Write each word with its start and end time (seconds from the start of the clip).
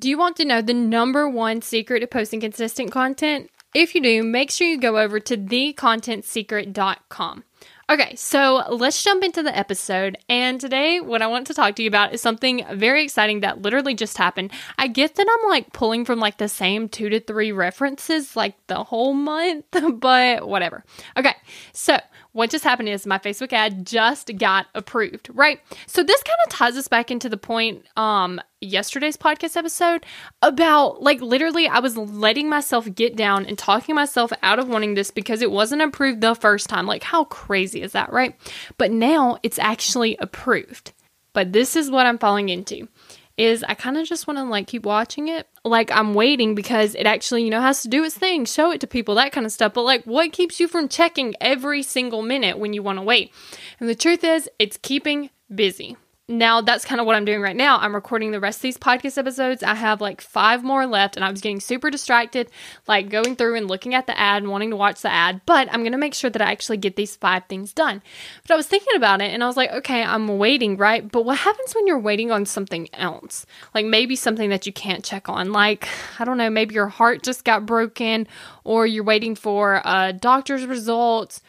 Do 0.00 0.08
you 0.08 0.16
want 0.16 0.36
to 0.36 0.46
know 0.46 0.62
the 0.62 0.72
number 0.72 1.28
one 1.28 1.60
secret 1.60 2.00
to 2.00 2.06
posting 2.06 2.40
consistent 2.40 2.90
content? 2.90 3.50
If 3.74 3.94
you 3.94 4.00
do, 4.00 4.22
make 4.22 4.50
sure 4.50 4.66
you 4.66 4.80
go 4.80 4.96
over 4.96 5.20
to 5.20 5.36
thecontentsecret.com. 5.36 7.44
Okay, 7.90 8.14
so 8.14 8.64
let's 8.70 9.02
jump 9.02 9.24
into 9.24 9.42
the 9.42 9.54
episode. 9.54 10.16
And 10.28 10.60
today, 10.60 11.00
what 11.00 11.22
I 11.22 11.26
want 11.26 11.48
to 11.48 11.54
talk 11.54 11.74
to 11.74 11.82
you 11.82 11.88
about 11.88 12.14
is 12.14 12.22
something 12.22 12.64
very 12.72 13.02
exciting 13.02 13.40
that 13.40 13.62
literally 13.62 13.94
just 13.94 14.16
happened. 14.16 14.52
I 14.78 14.86
get 14.86 15.16
that 15.16 15.26
I'm 15.28 15.50
like 15.50 15.72
pulling 15.72 16.04
from 16.04 16.20
like 16.20 16.38
the 16.38 16.48
same 16.48 16.88
two 16.88 17.10
to 17.10 17.20
three 17.20 17.52
references 17.52 18.36
like 18.36 18.54
the 18.68 18.84
whole 18.84 19.12
month, 19.12 19.66
but 19.94 20.48
whatever. 20.48 20.84
Okay, 21.16 21.34
so 21.72 21.98
what 22.32 22.48
just 22.48 22.64
happened 22.64 22.88
is 22.88 23.06
my 23.06 23.18
Facebook 23.18 23.52
ad 23.52 23.84
just 23.84 24.38
got 24.38 24.66
approved, 24.74 25.28
right? 25.34 25.60
So 25.88 26.04
this 26.04 26.22
kind 26.22 26.38
of 26.46 26.52
ties 26.52 26.76
us 26.76 26.86
back 26.86 27.10
into 27.10 27.28
the 27.28 27.36
point 27.36 27.84
um 27.96 28.40
yesterday's 28.60 29.16
podcast 29.16 29.56
episode 29.56 30.04
about 30.42 31.02
like 31.02 31.20
literally 31.20 31.66
I 31.66 31.78
was 31.80 31.96
letting 31.96 32.48
myself 32.48 32.92
get 32.94 33.16
down 33.16 33.46
and 33.46 33.56
talking 33.56 33.94
myself 33.94 34.32
out 34.42 34.58
of 34.58 34.68
wanting 34.68 34.94
this 34.94 35.10
because 35.10 35.42
it 35.42 35.50
wasn't 35.50 35.82
approved 35.82 36.20
the 36.20 36.34
first 36.34 36.68
time. 36.68 36.86
Like 36.86 37.02
how 37.02 37.24
crazy 37.24 37.82
is 37.82 37.92
that, 37.92 38.12
right? 38.12 38.34
But 38.76 38.90
now 38.90 39.38
it's 39.42 39.58
actually 39.58 40.16
approved. 40.18 40.92
But 41.32 41.52
this 41.52 41.76
is 41.76 41.90
what 41.90 42.06
I'm 42.06 42.18
falling 42.18 42.48
into 42.48 42.88
is 43.36 43.64
I 43.64 43.72
kind 43.72 43.96
of 43.96 44.06
just 44.06 44.26
want 44.26 44.38
to 44.38 44.44
like 44.44 44.66
keep 44.66 44.84
watching 44.84 45.28
it. 45.28 45.48
Like 45.64 45.90
I'm 45.90 46.12
waiting 46.12 46.54
because 46.54 46.94
it 46.94 47.06
actually, 47.06 47.44
you 47.44 47.50
know, 47.50 47.60
has 47.60 47.82
to 47.82 47.88
do 47.88 48.04
its 48.04 48.14
thing, 48.14 48.44
show 48.44 48.70
it 48.70 48.80
to 48.82 48.86
people, 48.86 49.14
that 49.14 49.32
kind 49.32 49.46
of 49.46 49.52
stuff. 49.52 49.72
But 49.72 49.84
like 49.84 50.04
what 50.04 50.32
keeps 50.32 50.60
you 50.60 50.68
from 50.68 50.88
checking 50.88 51.34
every 51.40 51.82
single 51.82 52.20
minute 52.20 52.58
when 52.58 52.74
you 52.74 52.82
want 52.82 52.98
to 52.98 53.02
wait? 53.02 53.32
And 53.78 53.88
the 53.88 53.94
truth 53.94 54.24
is, 54.24 54.50
it's 54.58 54.76
keeping 54.76 55.30
busy 55.52 55.96
now 56.30 56.60
that's 56.60 56.84
kind 56.84 57.00
of 57.00 57.06
what 57.06 57.16
I'm 57.16 57.24
doing 57.24 57.42
right 57.42 57.56
now. 57.56 57.78
I'm 57.78 57.94
recording 57.94 58.30
the 58.30 58.40
rest 58.40 58.58
of 58.58 58.62
these 58.62 58.78
podcast 58.78 59.18
episodes. 59.18 59.62
I 59.62 59.74
have 59.74 60.00
like 60.00 60.20
five 60.20 60.62
more 60.62 60.86
left, 60.86 61.16
and 61.16 61.24
I 61.24 61.30
was 61.30 61.40
getting 61.40 61.60
super 61.60 61.90
distracted, 61.90 62.50
like 62.86 63.10
going 63.10 63.36
through 63.36 63.56
and 63.56 63.68
looking 63.68 63.94
at 63.94 64.06
the 64.06 64.18
ad 64.18 64.42
and 64.42 64.50
wanting 64.50 64.70
to 64.70 64.76
watch 64.76 65.02
the 65.02 65.12
ad. 65.12 65.40
But 65.44 65.68
I'm 65.72 65.80
going 65.80 65.92
to 65.92 65.98
make 65.98 66.14
sure 66.14 66.30
that 66.30 66.40
I 66.40 66.52
actually 66.52 66.76
get 66.76 66.96
these 66.96 67.16
five 67.16 67.44
things 67.48 67.72
done. 67.72 68.00
But 68.42 68.54
I 68.54 68.56
was 68.56 68.66
thinking 68.66 68.96
about 68.96 69.20
it 69.20 69.32
and 69.32 69.42
I 69.42 69.46
was 69.46 69.56
like, 69.56 69.72
okay, 69.72 70.02
I'm 70.02 70.38
waiting, 70.38 70.76
right? 70.76 71.10
But 71.10 71.24
what 71.24 71.38
happens 71.38 71.74
when 71.74 71.86
you're 71.86 71.98
waiting 71.98 72.30
on 72.30 72.46
something 72.46 72.88
else? 72.94 73.44
Like 73.74 73.86
maybe 73.86 74.16
something 74.16 74.50
that 74.50 74.66
you 74.66 74.72
can't 74.72 75.04
check 75.04 75.28
on. 75.28 75.52
Like, 75.52 75.88
I 76.18 76.24
don't 76.24 76.38
know, 76.38 76.50
maybe 76.50 76.74
your 76.74 76.88
heart 76.88 77.22
just 77.22 77.44
got 77.44 77.66
broken, 77.66 78.28
or 78.64 78.86
you're 78.86 79.04
waiting 79.04 79.34
for 79.34 79.82
a 79.84 80.12
doctor's 80.12 80.64
results, 80.66 81.42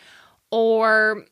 or 0.50 1.26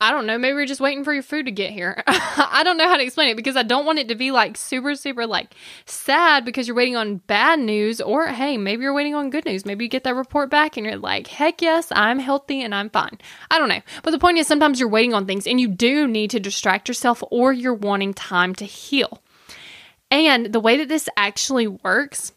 I 0.00 0.12
don't 0.12 0.26
know, 0.26 0.38
maybe 0.38 0.54
you're 0.54 0.66
just 0.66 0.80
waiting 0.80 1.02
for 1.02 1.12
your 1.12 1.24
food 1.24 1.46
to 1.46 1.50
get 1.50 1.72
here. 1.72 2.04
I 2.06 2.62
don't 2.64 2.76
know 2.76 2.86
how 2.86 2.96
to 2.96 3.02
explain 3.02 3.30
it 3.30 3.36
because 3.36 3.56
I 3.56 3.64
don't 3.64 3.84
want 3.84 3.98
it 3.98 4.06
to 4.08 4.14
be 4.14 4.30
like 4.30 4.56
super, 4.56 4.94
super 4.94 5.26
like 5.26 5.54
sad 5.86 6.44
because 6.44 6.68
you're 6.68 6.76
waiting 6.76 6.94
on 6.94 7.16
bad 7.16 7.58
news, 7.58 8.00
or 8.00 8.28
hey, 8.28 8.56
maybe 8.56 8.82
you're 8.82 8.94
waiting 8.94 9.16
on 9.16 9.30
good 9.30 9.44
news. 9.44 9.66
Maybe 9.66 9.84
you 9.84 9.88
get 9.88 10.04
that 10.04 10.14
report 10.14 10.50
back 10.50 10.76
and 10.76 10.86
you're 10.86 10.96
like, 10.96 11.26
heck 11.26 11.60
yes, 11.60 11.88
I'm 11.90 12.20
healthy 12.20 12.62
and 12.62 12.72
I'm 12.74 12.90
fine. 12.90 13.18
I 13.50 13.58
don't 13.58 13.68
know. 13.68 13.80
But 14.04 14.12
the 14.12 14.20
point 14.20 14.38
is, 14.38 14.46
sometimes 14.46 14.78
you're 14.78 14.88
waiting 14.88 15.14
on 15.14 15.26
things 15.26 15.48
and 15.48 15.60
you 15.60 15.66
do 15.66 16.06
need 16.06 16.30
to 16.30 16.38
distract 16.38 16.86
yourself 16.86 17.20
or 17.32 17.52
you're 17.52 17.74
wanting 17.74 18.14
time 18.14 18.54
to 18.56 18.64
heal. 18.64 19.20
And 20.12 20.52
the 20.52 20.60
way 20.60 20.76
that 20.78 20.88
this 20.88 21.08
actually 21.16 21.66
works 21.66 22.32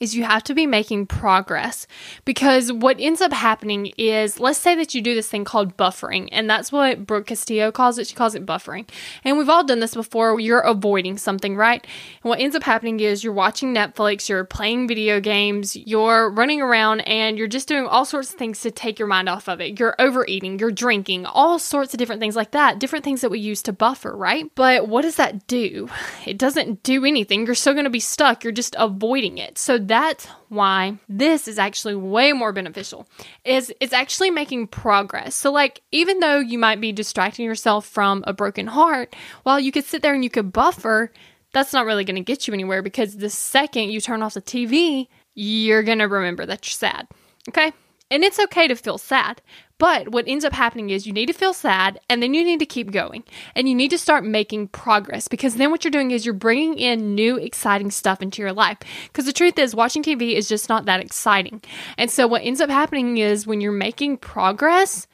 is 0.00 0.14
you 0.14 0.24
have 0.24 0.44
to 0.44 0.54
be 0.54 0.66
making 0.66 1.06
progress 1.06 1.86
because 2.24 2.72
what 2.72 3.00
ends 3.00 3.20
up 3.20 3.32
happening 3.32 3.86
is 3.98 4.38
let's 4.38 4.58
say 4.58 4.74
that 4.76 4.94
you 4.94 5.02
do 5.02 5.14
this 5.14 5.28
thing 5.28 5.44
called 5.44 5.76
buffering 5.76 6.28
and 6.30 6.48
that's 6.48 6.70
what 6.70 7.06
Brooke 7.06 7.26
Castillo 7.26 7.72
calls 7.72 7.98
it. 7.98 8.06
She 8.06 8.14
calls 8.14 8.34
it 8.34 8.46
buffering. 8.46 8.88
And 9.24 9.36
we've 9.36 9.48
all 9.48 9.64
done 9.64 9.80
this 9.80 9.94
before. 9.94 10.38
You're 10.38 10.60
avoiding 10.60 11.18
something 11.18 11.56
right? 11.56 11.84
And 12.22 12.28
what 12.30 12.40
ends 12.40 12.54
up 12.54 12.62
happening 12.62 13.00
is 13.00 13.24
you're 13.24 13.32
watching 13.32 13.74
Netflix 13.74 14.28
you're 14.28 14.44
playing 14.44 14.86
video 14.86 15.20
games 15.20 15.74
you're 15.74 16.30
running 16.30 16.62
around 16.62 17.00
and 17.00 17.36
you're 17.36 17.48
just 17.48 17.68
doing 17.68 17.86
all 17.86 18.04
sorts 18.04 18.30
of 18.30 18.38
things 18.38 18.60
to 18.60 18.70
take 18.70 18.98
your 18.98 19.08
mind 19.08 19.28
off 19.28 19.48
of 19.48 19.60
it. 19.60 19.78
You're 19.80 19.96
overeating 19.98 20.58
you're 20.58 20.70
drinking 20.70 21.26
all 21.26 21.58
sorts 21.58 21.92
of 21.92 21.98
different 21.98 22.20
things 22.20 22.36
like 22.36 22.52
that 22.52 22.78
different 22.78 23.04
things 23.04 23.20
that 23.22 23.30
we 23.30 23.40
use 23.40 23.62
to 23.62 23.72
buffer 23.72 24.16
right? 24.16 24.50
But 24.54 24.88
what 24.88 25.02
does 25.02 25.16
that 25.16 25.46
do? 25.46 25.88
It 26.26 26.38
doesn't 26.38 26.82
do 26.82 27.04
anything. 27.04 27.46
You're 27.46 27.54
still 27.54 27.72
going 27.72 27.84
to 27.84 27.90
be 27.90 28.00
stuck. 28.00 28.44
You're 28.44 28.52
just 28.52 28.76
avoiding 28.78 29.38
it. 29.38 29.56
So 29.56 29.78
that's 29.88 30.26
why 30.48 30.98
this 31.08 31.48
is 31.48 31.58
actually 31.58 31.94
way 31.94 32.32
more 32.32 32.52
beneficial. 32.52 33.08
Is 33.44 33.72
it's 33.80 33.92
actually 33.92 34.30
making 34.30 34.68
progress. 34.68 35.34
So 35.34 35.50
like 35.50 35.82
even 35.90 36.20
though 36.20 36.38
you 36.38 36.58
might 36.58 36.80
be 36.80 36.92
distracting 36.92 37.44
yourself 37.44 37.86
from 37.86 38.22
a 38.26 38.32
broken 38.32 38.66
heart, 38.66 39.16
while 39.42 39.58
you 39.58 39.72
could 39.72 39.84
sit 39.84 40.02
there 40.02 40.14
and 40.14 40.22
you 40.22 40.30
could 40.30 40.52
buffer, 40.52 41.12
that's 41.52 41.72
not 41.72 41.86
really 41.86 42.04
going 42.04 42.16
to 42.16 42.22
get 42.22 42.46
you 42.46 42.54
anywhere 42.54 42.82
because 42.82 43.16
the 43.16 43.30
second 43.30 43.90
you 43.90 44.00
turn 44.00 44.22
off 44.22 44.34
the 44.34 44.42
TV, 44.42 45.08
you're 45.34 45.82
going 45.82 45.98
to 45.98 46.08
remember 46.08 46.44
that 46.46 46.66
you're 46.66 46.72
sad. 46.72 47.08
Okay? 47.48 47.72
And 48.10 48.24
it's 48.24 48.38
okay 48.38 48.66
to 48.68 48.74
feel 48.74 48.96
sad. 48.96 49.42
But 49.78 50.08
what 50.08 50.26
ends 50.26 50.44
up 50.44 50.52
happening 50.52 50.90
is 50.90 51.06
you 51.06 51.12
need 51.12 51.26
to 51.26 51.32
feel 51.32 51.52
sad 51.52 52.00
and 52.08 52.22
then 52.22 52.34
you 52.34 52.42
need 52.42 52.58
to 52.58 52.66
keep 52.66 52.90
going 52.90 53.22
and 53.54 53.68
you 53.68 53.74
need 53.74 53.90
to 53.90 53.98
start 53.98 54.24
making 54.24 54.68
progress 54.68 55.28
because 55.28 55.54
then 55.54 55.70
what 55.70 55.84
you're 55.84 55.92
doing 55.92 56.10
is 56.10 56.24
you're 56.24 56.34
bringing 56.34 56.76
in 56.78 57.14
new 57.14 57.36
exciting 57.36 57.90
stuff 57.90 58.20
into 58.20 58.42
your 58.42 58.52
life. 58.52 58.78
Because 59.06 59.26
the 59.26 59.32
truth 59.32 59.58
is, 59.58 59.74
watching 59.74 60.02
TV 60.02 60.34
is 60.34 60.48
just 60.48 60.68
not 60.68 60.86
that 60.86 61.00
exciting. 61.00 61.62
And 61.96 62.10
so 62.10 62.26
what 62.26 62.42
ends 62.42 62.60
up 62.60 62.70
happening 62.70 63.18
is 63.18 63.46
when 63.46 63.60
you're 63.60 63.72
making 63.72 64.16
progress, 64.16 65.06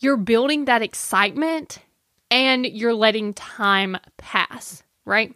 you're 0.00 0.16
building 0.16 0.66
that 0.66 0.82
excitement 0.82 1.80
and 2.30 2.66
you're 2.66 2.94
letting 2.94 3.34
time 3.34 3.96
pass, 4.16 4.82
right? 5.04 5.34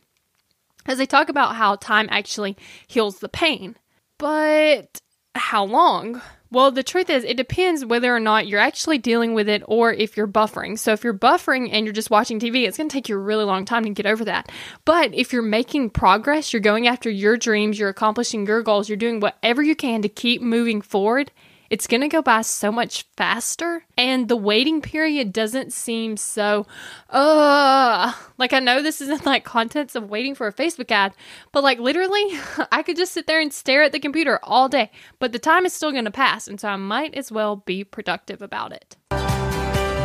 As 0.87 0.99
they 0.99 1.07
talk 1.07 1.29
about 1.29 1.57
how 1.57 1.77
time 1.77 2.09
actually 2.11 2.57
heals 2.87 3.19
the 3.19 3.29
pain. 3.29 3.77
But 4.19 5.01
how 5.35 5.65
long? 5.65 6.21
Well, 6.53 6.71
the 6.71 6.83
truth 6.83 7.09
is, 7.09 7.25
it 7.25 7.39
depends 7.39 7.83
whether 7.83 8.15
or 8.15 8.21
not 8.21 8.47
you're 8.47 8.61
actually 8.61 8.99
dealing 8.99 9.33
with 9.33 9.49
it 9.49 9.63
or 9.67 9.91
if 9.91 10.19
you're 10.19 10.29
buffering. 10.29 10.79
So, 10.79 10.93
if 10.93 11.03
you're 11.03 11.15
buffering 11.15 11.71
and 11.73 11.87
you're 11.87 11.95
just 11.95 12.11
watching 12.11 12.39
TV, 12.39 12.69
it's 12.69 12.77
going 12.77 12.91
to 12.91 12.93
take 12.93 13.09
you 13.09 13.17
a 13.17 13.19
really 13.19 13.45
long 13.45 13.65
time 13.65 13.85
to 13.85 13.91
get 13.91 14.05
over 14.05 14.23
that. 14.27 14.53
But 14.85 15.15
if 15.15 15.33
you're 15.33 15.41
making 15.41 15.91
progress, 15.91 16.53
you're 16.53 16.61
going 16.61 16.87
after 16.87 17.09
your 17.09 17.39
dreams, 17.39 17.79
you're 17.79 17.89
accomplishing 17.89 18.47
your 18.47 18.61
goals, 18.61 18.87
you're 18.87 18.99
doing 18.99 19.19
whatever 19.19 19.63
you 19.63 19.75
can 19.75 20.03
to 20.03 20.11
keep 20.11 20.43
moving 20.43 20.83
forward, 20.83 21.31
it's 21.73 21.87
going 21.87 22.03
to 22.03 22.09
go 22.09 22.21
by 22.21 22.43
so 22.43 22.71
much 22.71 23.07
faster 23.17 23.83
and 23.97 24.29
the 24.29 24.37
waiting 24.37 24.83
period 24.83 25.33
doesn't 25.33 25.73
seem 25.73 26.19
so 26.19 26.67
uh 27.09 28.13
like 28.37 28.53
I 28.53 28.59
know 28.59 28.83
this 28.83 29.01
isn't 29.01 29.25
like 29.25 29.43
contents 29.45 29.95
of 29.95 30.11
waiting 30.11 30.35
for 30.35 30.47
a 30.47 30.53
Facebook 30.53 30.91
ad, 30.91 31.15
but 31.51 31.63
like 31.63 31.79
literally 31.79 32.39
I 32.71 32.83
could 32.83 32.99
just 32.99 33.13
sit 33.13 33.27
there 33.27 33.41
and 33.41 33.51
stare 33.51 33.83
at 33.83 33.93
the 33.93 33.99
computer 33.99 34.39
all 34.43 34.69
day, 34.69 34.91
but 35.19 35.33
the 35.33 35.39
time 35.39 35.65
is 35.65 35.73
still 35.73 35.93
going 35.93 36.05
to 36.05 36.11
pass 36.11 36.47
and 36.47 36.61
so 36.61 36.69
I 36.69 36.77
might 36.77 37.15
as 37.15 37.33
well 37.33 37.57
be 37.57 37.85
productive 37.85 38.43
about 38.43 38.73
it. 38.73 38.97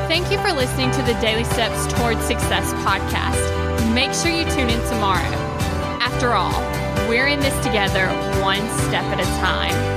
Thank 0.08 0.32
you 0.32 0.38
for 0.38 0.54
listening 0.54 0.90
to 0.92 1.02
the 1.02 1.20
Daily 1.20 1.44
Steps 1.44 1.94
Towards 1.96 2.22
Success 2.22 2.72
podcast. 2.76 3.94
Make 3.94 4.14
sure 4.14 4.32
you 4.32 4.46
tune 4.56 4.70
in 4.70 4.80
tomorrow. 4.88 5.36
After 6.00 6.32
all, 6.32 6.62
we're 7.10 7.28
in 7.28 7.42
this 7.42 7.66
together 7.66 8.08
one 8.42 8.66
step 8.88 9.04
at 9.04 9.20
a 9.20 9.26
time. 9.42 9.97